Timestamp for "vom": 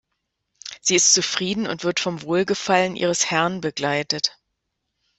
1.99-2.23